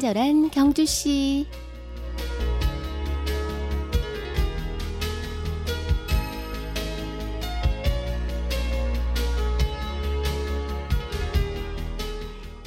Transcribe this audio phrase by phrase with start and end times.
[0.00, 1.46] 친절한 경주 씨.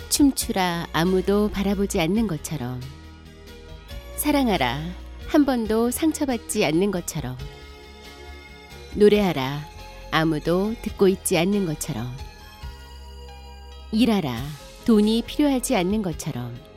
[0.09, 2.79] 춤추라 아무도 바라보지 않는 것처럼
[4.15, 4.79] 사랑하라
[5.25, 7.35] 한 번도 상처받지 않는 것처럼
[8.93, 9.59] 노래하라
[10.11, 12.15] 아무도 듣고 있지 않는 것처럼
[13.91, 14.39] 일하라
[14.85, 16.72] 돈이 필요하지 않는 것처럼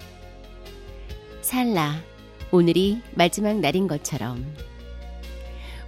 [1.46, 2.02] 살라
[2.50, 4.44] 오늘이 마지막 날인 것처럼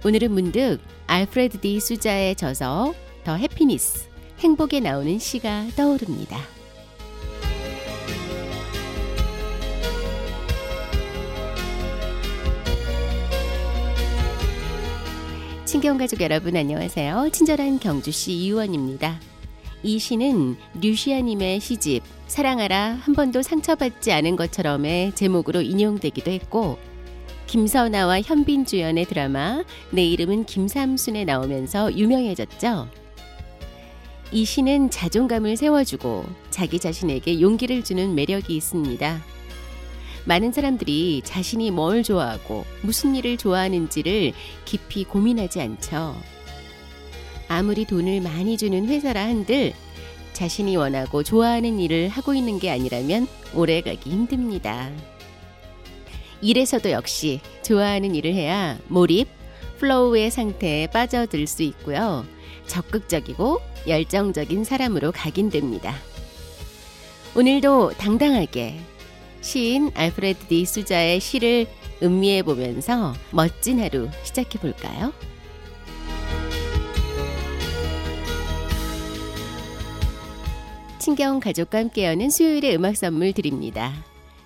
[0.05, 2.93] 오늘은 문득 알프레드 디 수자의 저서
[3.25, 4.07] 더 해피니스
[4.39, 6.39] 행복에 나오는 시가 떠오릅니다.
[15.65, 17.31] 친경가족 여러분 안녕하세요.
[17.33, 19.19] 친절한 경주시 이의원입니다.
[19.83, 26.77] 이 시는 류시아님의 시집 사랑하라 한 번도 상처받지 않은 것처럼의 제목으로 인용되기도 했고
[27.47, 32.87] 김선아와 현빈 주연의 드라마 내 이름은 김삼순에 나오면서 유명해졌죠.
[34.31, 39.21] 이 시는 자존감을 세워주고 자기 자신에게 용기를 주는 매력이 있습니다.
[40.25, 44.33] 많은 사람들이 자신이 뭘 좋아하고 무슨 일을 좋아하는지를
[44.65, 46.15] 깊이 고민하지 않죠.
[47.47, 49.73] 아무리 돈을 많이 주는 회사라 한들
[50.39, 54.89] 자신이 원하고 좋아하는 일을 하고 있는 게 아니라면 오래 가기 힘듭니다.
[56.39, 59.27] 일에서도 역시 좋아하는 일을 해야 몰입,
[59.79, 62.25] flow의 상태에 빠져들 수 있고요.
[62.67, 65.93] 적극적이고 열정적인 사람으로 각인됩니다.
[67.35, 68.79] 오늘도 당당하게
[69.41, 71.67] 시인 알프레드 디 수자의 시를
[72.01, 75.11] 음미해 보면서 멋진 하루 시작해 볼까요?
[81.09, 83.91] 친경 가족과 함께 여는 수요일의 음악 선물 드립니다.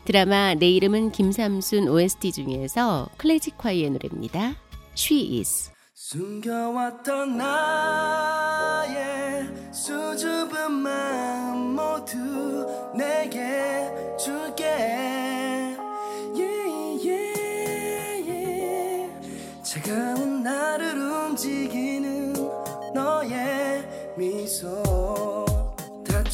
[0.05, 4.55] 드라마 내 이름은 김삼순 OST 중에서 클래식화의 노래입니다.
[4.95, 5.71] She is.
[5.93, 8.93] 숨겨왔던 나의
[9.73, 12.15] 수줍은 마음 모두
[12.95, 13.72] 내게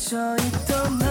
[0.09, 1.08] 种一朵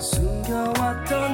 [0.00, 1.25] 숨겨왔던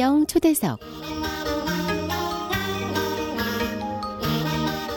[0.00, 0.80] 친경 초대석.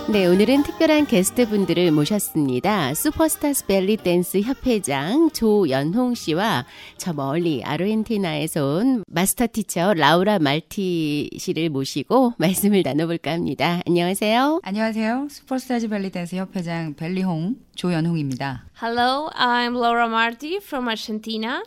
[0.10, 2.94] 네, 오늘은 특별한 게스트 분들을 모셨습니다.
[2.94, 6.66] 슈퍼스타스 벨리 댄스 협회장 조연홍 씨와
[6.96, 13.82] 저 멀리 아르헨티나에서 온 master teacher 라우라 말티 씨를 모시고 말씀을 나눠볼까 합니다.
[13.86, 14.62] 안녕하세요.
[14.64, 15.28] 안녕하세요.
[15.30, 18.68] 슈퍼스타즈 벨리 댄스 협회장 벨리홍 조연홍입니다.
[18.82, 21.62] Hello, I'm Laura Marti from Argentina.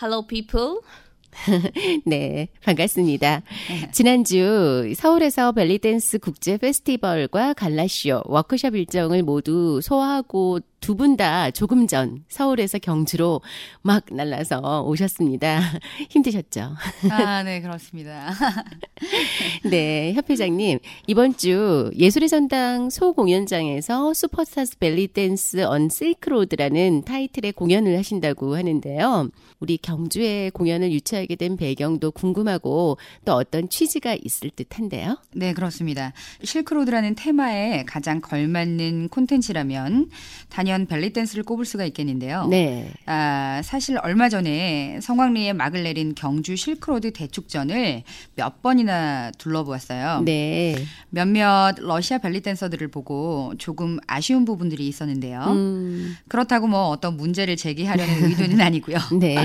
[0.00, 0.80] Hello, people.
[2.04, 3.42] 네, 반갑습니다.
[3.92, 12.24] 지난주 서울에서 벨리댄스 국제 페스티벌과 갈라쇼 워크숍 일정을 모두 소화하고 두 분 다 조금 전
[12.28, 13.40] 서울에서 경주로
[13.82, 15.60] 막 날라서 오셨습니다.
[16.10, 16.70] 힘드셨죠?
[17.10, 18.30] 아, 네, 그렇습니다.
[19.68, 20.78] 네, 협회장님.
[21.08, 29.30] 이번 주 예술의 전당 소공연장에서 슈퍼스타스 벨리댄스 on Silk Road라는 타이틀의 공연을 하신다고 하는데요.
[29.60, 35.18] 우리 경주에 공연을 유치하게 된 배경도 궁금하고 또 어떤 취지가 있을 듯 한데요.
[35.32, 36.12] 네, 그렇습니다.
[36.42, 40.10] 실크로드라는 테마에 가장 걸맞는 콘텐츠라면
[40.48, 42.46] 단연 벨리 댄스를 꼽을 수가 있겠는데요.
[42.46, 42.92] 네.
[43.06, 48.04] 아, 사실 얼마 전에 성황리에 막을 내린 경주 실크로드 대축전을
[48.36, 50.22] 몇 번이나 둘러보았어요.
[50.24, 50.76] 네.
[51.10, 55.42] 몇몇 러시아 벨리 댄서들을 보고 조금 아쉬운 부분들이 있었는데요.
[55.48, 58.98] 음, 그렇다고 뭐 어떤 문제를 제기하려는 의도는 아니고요.
[59.18, 59.36] 네.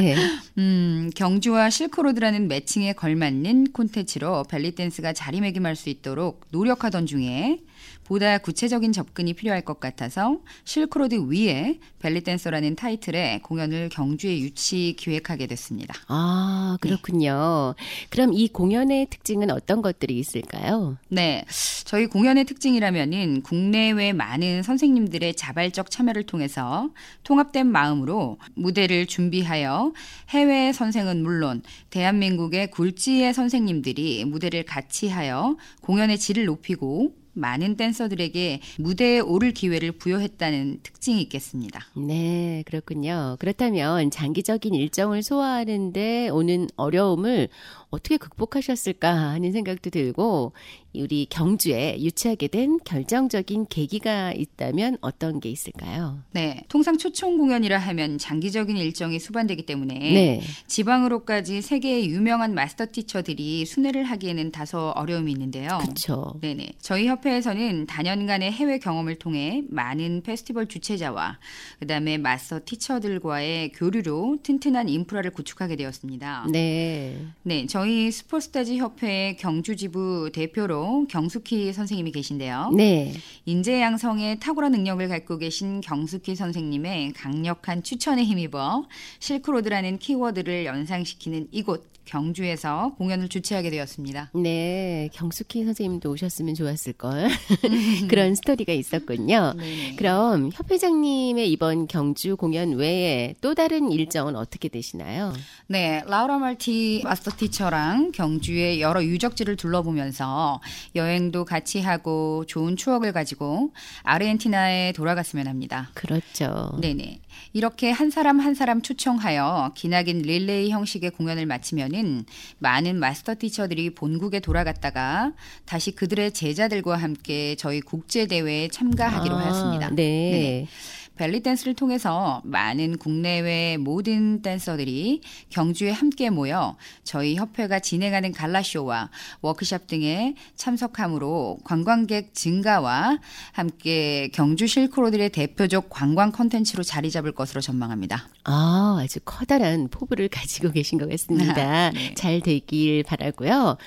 [0.58, 7.60] 음, 경주와 실크로드라는 매칭에 걸맞는 콘텐츠로 벨리댄스가 자리매김할 수 있도록 노력하던 중에
[8.04, 15.94] 보다 구체적인 접근이 필요할 것 같아서 실크로드 위에 벨리댄서라는 타이틀의 공연을 경주에 유치 기획하게 됐습니다.
[16.08, 17.76] 아, 그렇군요.
[18.10, 20.98] 그럼 이 공연의 특징은 어떤 것들이 있을까요?
[21.10, 21.46] 네.
[21.86, 26.90] 저희 공연의 특징이라면은 국내외 많은 선생님들의 자발적 참여를 통해서
[27.24, 29.94] 통합된 마음으로 무대를 준비하여
[30.30, 39.20] 해외 선생은 물론 대한민국의 굴지의 선생님들이 무대를 같이 하여 공연의 질을 높이고 많은 댄서들에게 무대에
[39.20, 41.82] 오를 기회를 부여했다는 특징이 있겠습니다.
[41.96, 43.36] 네, 그렇군요.
[43.40, 47.50] 그렇다면 장기적인 일정을 소화하는데 오는 어려움을
[47.94, 50.54] 어떻게 극복하셨을까 하는 생각도 들고
[50.96, 56.20] 우리 경주에 유치하게 된 결정적인 계기가 있다면 어떤 게 있을까요?
[56.32, 56.64] 네.
[56.70, 60.42] 통상 초청 공연이라 하면 장기적인 일정이 수반되기 때문에 네.
[60.68, 65.80] 지방으로까지 세계의 유명한 마스터 티처들이 순회를 하기에는 다소 어려움이 있는데요.
[65.82, 66.36] 그렇죠.
[66.42, 66.74] 네네.
[66.80, 71.40] 저희 협회에서는 다년간의 해외 경험을 통해 많은 페스티벌 주최자와
[71.80, 76.48] 그다음에 마스터 티처들과의 교류로 튼튼한 인프라를 구축하게 되었습니다.
[76.52, 77.20] 네.
[77.44, 82.72] 네, 저희 스포츠타즈 협회 경주 지부 대표로 경숙희 선생님이 계신데요.
[82.76, 83.14] 네.
[83.46, 88.86] 인재 양성에 탁월한 능력을 갖고 계신 경숙희 선생님의 강력한 추천에 힘입어
[89.20, 94.32] 실크로드라는 키워드를 연상시키는 이곳 경주에서 공연을 주최하게 되었습니다.
[94.36, 97.30] 네, 경숙희 선생님도 오셨으면 좋았을 걸.
[98.10, 99.54] 그런 스토리가 있었군요.
[99.58, 99.96] 네네.
[99.96, 105.34] 그럼 협회장님의 이번 경주 공연 외에 또 다른 일정은 어떻게 되시나요?
[105.68, 110.62] 네, 라우라 말티 마스터 티처 랑 경주의 여러 유적지를 둘러보면서
[110.94, 113.72] 여행도 같이 하고 좋은 추억을 가지고
[114.04, 115.90] 아르헨티나에 돌아갔으면 합니다.
[115.96, 116.78] 그렇죠.
[116.80, 117.22] 네네.
[117.54, 122.26] 이렇게 한 사람 한 사람 초청하여 기나긴 릴레이 형식의 공연을 마치면은
[122.60, 125.34] 많은 마스터 티처들이 본국에 돌아갔다가
[125.66, 129.90] 다시 그들의 제자들과 함께 저희 국제 대회에 참가하기로 아, 하였습니다.
[129.90, 129.96] 네.
[129.96, 130.68] 네네.
[131.16, 139.10] 벨리 댄스를 통해서 많은 국내외 모든 댄서들이 경주에 함께 모여 저희 협회가 진행하는 갈라쇼와
[139.42, 143.20] 워크샵 등에 참석함으로 관광객 증가와
[143.52, 148.28] 함께 경주 실크로드의 대표적 관광 컨텐츠로 자리 잡을 것으로 전망합니다.
[148.46, 151.92] 아, 아주 커다란 포부를 가지고 계신 것 같습니다.
[151.94, 152.14] 네.
[152.16, 153.78] 잘 되길 바라고요.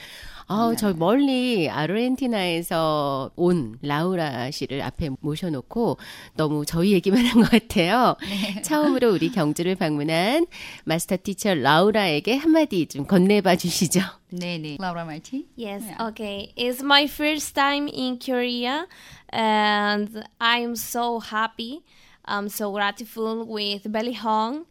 [0.49, 5.99] 아, 저 멀리 아르헨티나에서 온 라우라 씨를 앞에 모셔놓고
[6.37, 8.17] 너무 저희 얘기만 한 것 같아요.
[8.63, 10.47] 처음으로 우리 경주를 방문한
[10.85, 14.01] 마스터 티처 라우라에게 한마디 좀 건네봐 주시죠.
[14.31, 14.77] 네네.
[14.81, 15.47] 라우라 말티?
[15.59, 16.09] Yes, Yeah.
[16.11, 16.53] okay.
[16.57, 18.87] It's my first time in Korea
[19.33, 21.83] and I'm so happy.
[22.27, 24.67] I'm so grateful with Belly Hong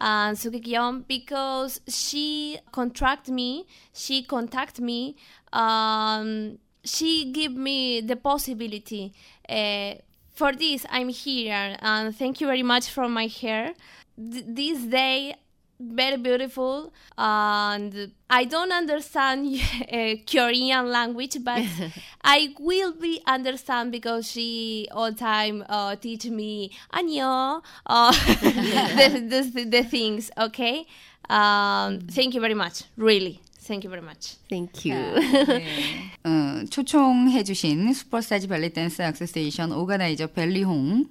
[0.00, 5.16] and Sukikyeon because she contract me, she contact me,
[5.52, 9.12] um, she give me the possibility.
[9.48, 9.94] Uh,
[10.32, 13.74] for this, I'm here and thank you very much for my hair.
[14.16, 15.34] Th- this day
[15.80, 19.46] very beautiful and i don't understand
[19.92, 21.62] uh, korean language but
[22.24, 29.64] i will be understand because she all time uh, teach me 안녕 uh, the, the,
[29.64, 30.86] the things okay?
[31.28, 34.36] Um, thank you very much really Thank you very much.
[34.48, 34.98] Thank you.
[35.46, 36.10] 네.
[36.26, 41.06] 어, 초청해주신 슈퍼스타즈 벨리댄스 association organizer 벨리홍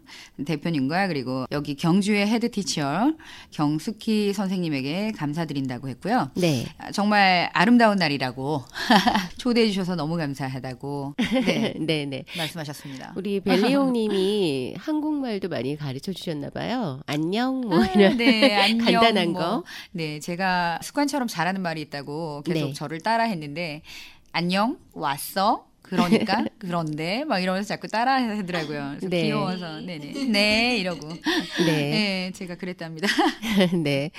[0.45, 3.13] 대표님과 그리고 여기 경주의 head teacher
[3.51, 6.31] 경숙희 선생님에게 감사드린다고 했고요.
[6.35, 6.65] 네.
[6.79, 8.61] 아, 정말 아름다운 날이라고
[9.37, 12.25] 초대해 주셔서 너무 감사하다고 네, 네, 네.
[12.37, 13.13] 말씀하셨습니다.
[13.15, 16.99] 우리 벨리홍님이 한국말도 많이 가르쳐 주셨나 봐요.
[17.05, 19.41] 안녕, 뭐 이런 네, 안녕, 간단한 뭐.
[19.41, 19.63] 거.
[19.91, 22.73] 네, 제가 습관처럼 잘하는 말이 있다고 계속 네.
[22.73, 23.81] 저를 따라 했는데
[24.31, 25.65] 안녕 왔어.
[25.81, 28.89] 그러니까 그런데 막 이러면서 자꾸 따라 하더라고요.
[28.91, 29.23] 그래서 네.
[29.23, 33.07] 귀여워서 네네 네 이러고 네, 네 제가 그랬답니다.
[33.83, 34.11] 네.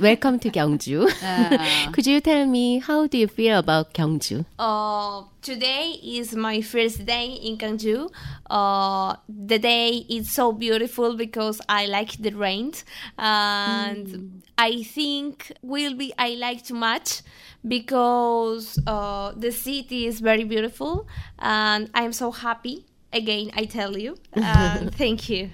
[0.00, 1.06] Welcome to 경주.
[1.22, 4.44] 아, Could you tell me how do you feel about 경주?
[4.58, 8.09] Uh, today is my first day in Gwangju.
[8.49, 12.73] Uh, the day is so beautiful because I like the rain,
[13.17, 17.21] and I think will be I like too much
[17.67, 21.07] because uh, the city is very beautiful,
[21.39, 22.85] and I'm so happy.
[23.13, 25.49] Again, I tell you, and thank you.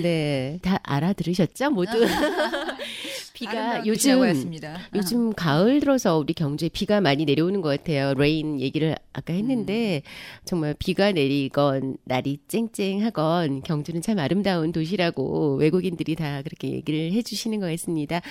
[0.00, 1.68] 네, 다 알아들으셨죠?
[1.68, 1.92] 모두.
[3.39, 4.19] 비가 요즘.
[4.95, 8.13] 요즘 가을 들어서 우리 경주에 비가 많이 내려오는 것 같아요.
[8.15, 10.01] rain 얘기를 아까 했는데
[10.43, 17.67] 정말 비가 내리건 날이 쨍쨍하건 경주는 참 아름다운 도시라고 외국인들이 다 그렇게 얘기를 해주시는 것
[17.67, 18.21] 같습니다.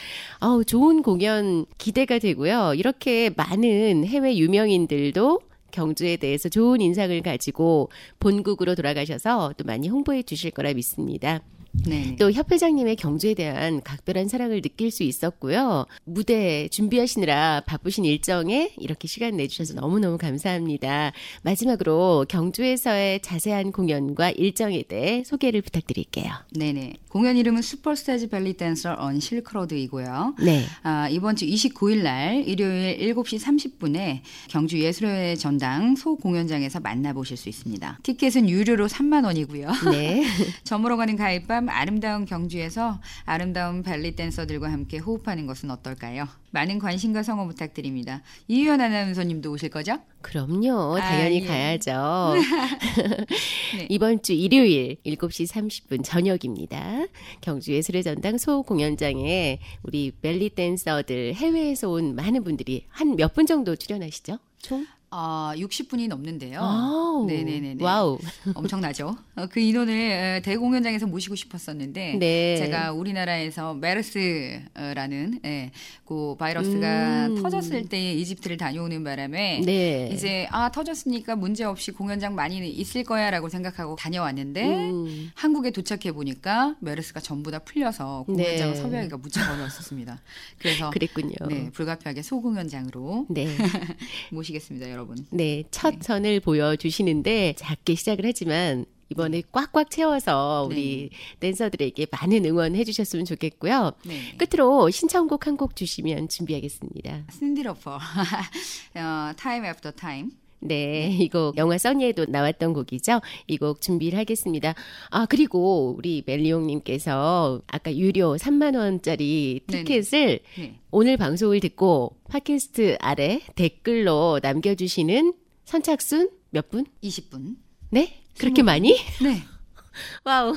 [0.40, 2.74] 아우 좋은 공연 기대가 되고요.
[2.74, 10.50] 이렇게 많은 해외 유명인들도 경주에 대해서 좋은 인상을 가지고 본국으로 돌아가셔서 또 많이 홍보해 주실
[10.50, 11.40] 거라 믿습니다.
[11.86, 12.16] 네.
[12.18, 15.86] 또 협회장님의 경주에 대한 각별한 사랑을 느낄 수 있었고요.
[16.04, 21.12] 무대 준비하시느라 바쁘신 일정에 이렇게 시간 내주셔서 너무너무 감사합니다.
[21.42, 26.32] 마지막으로 경주에서의 자세한 공연과 일정에 대해 소개를 부탁드릴게요.
[26.56, 26.94] 네네.
[27.08, 30.36] 공연 이름은 슈퍼스타즈 벨리 댄서 언 실크로드이고요.
[30.44, 30.64] 네.
[30.82, 33.40] 아, 이번 주 29일 날 일요일 7시
[33.80, 38.00] 30분에 경주 예술회 전당 소 공연장에서 만나보실 수 있습니다.
[38.02, 39.70] 티켓은 유료로 3만 원이고요.
[39.90, 40.22] 네.
[40.64, 46.26] 저물어 가는 가을밤 아름다운 경주에서 아름다운 벨리 댄서들과 함께 호흡하는 것은 어떨까요?
[46.50, 48.22] 많은 관심과 성원 부탁드립니다.
[48.48, 49.98] 이유연 아나운서님도 오실 거죠?
[50.22, 50.96] 그럼요.
[50.96, 51.46] 아, 당연히 예.
[51.46, 52.34] 가야죠.
[53.76, 53.86] 네.
[53.88, 57.06] 이번 주 일요일 7시 30분 저녁입니다.
[57.40, 63.76] 경주 예술의 전당 소공연장에 우리 벨리 댄서들 해외에서 온 많은 분들이 한 몇 분 정도
[63.76, 64.38] 출연하시죠?
[64.62, 64.86] 총?
[65.10, 66.60] 아, 60분이 넘는데요.
[66.60, 67.82] 아우, 네네네네.
[67.82, 68.18] Wow.
[68.54, 69.16] 엄청나죠.
[69.36, 72.56] 어, 그 인원을 어, 대공연장에서 모시고 싶었었는데 네.
[72.58, 75.70] 제가 우리나라에서 메르스라는 예,
[76.04, 77.42] 그 바이러스가 음.
[77.42, 80.10] 터졌을 때 이집트를 다녀오는 바람에 네.
[80.12, 85.30] 이제 아 터졌으니까 문제 없이 공연장 많이 있을 거야라고 생각하고 다녀왔는데 음.
[85.34, 88.76] 한국에 도착해 보니까 메르스가 전부 다 풀려서 공연장 네.
[88.76, 90.20] 섭외하기가 무척 어려웠었습니다.
[90.58, 91.34] 그래서 그랬군요.
[91.48, 93.48] 네 불가피하게 소공연장으로 네.
[94.32, 95.16] 모시겠습니다, 여러분.
[95.30, 103.24] 네, 첫 선을 보여주시는데 작게 시작을 하지만 이번에 꽉꽉 채워서 우리 댄서들에게 많은 응원해 주셨으면
[103.24, 103.92] 좋겠고요.
[104.04, 104.36] 네.
[104.36, 107.24] 끝으로 신청곡 한 곡 주시면 준비하겠습니다.
[107.32, 107.94] 신디로퍼
[108.96, 113.20] 어, Time After Time 네, 이 곡 영화 써니에도 나왔던 곡이죠.
[113.46, 114.74] 이 곡 준비를 하겠습니다.
[115.10, 119.60] 아 그리고 우리 멜리용님께서 아까 유료 3만 원짜리.
[119.66, 120.78] 티켓을 네.
[120.90, 125.34] 오늘 방송을 듣고 팟캐스트 아래 댓글로 남겨주시는
[125.64, 126.86] 선착순 몇 분?
[127.02, 127.56] 20분
[127.90, 128.20] 네?
[128.38, 128.96] 그렇게 많이?
[129.22, 129.42] 네
[130.24, 130.54] 와우.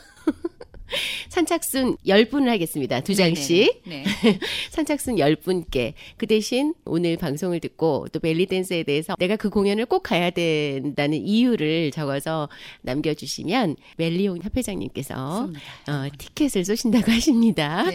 [1.30, 3.02] 선착순 10분을 하겠습니다.
[3.02, 3.84] 두 장씩.
[3.86, 4.04] 네.
[4.72, 10.30] 선착순 10분께 그 대신 오늘 방송을 듣고 또 벨리댄스에 대해서 내가 그 공연을 꼭 가야
[10.30, 12.50] 된다는 이유를 적어서
[12.82, 15.50] 남겨주시면 멜리용 협회장님께서
[15.88, 17.86] 어, 티켓을 쏘신다고 하십니다.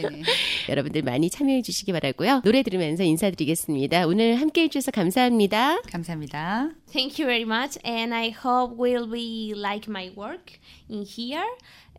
[0.68, 2.42] 여러분들 많이 참여해 주시기 바라고요.
[2.44, 4.06] 노래 들으면서 인사드리겠습니다.
[4.06, 5.82] 오늘 함께 해주셔서 감사합니다.
[5.82, 6.70] 감사합니다.
[6.92, 11.44] Thank you very much, and I hope will be like my work in here.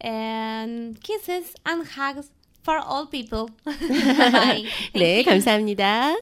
[0.01, 2.31] And kisses and hugs
[2.65, 3.51] for all people.
[3.65, 4.65] Bye.
[4.95, 6.17] 네, 감사합니다.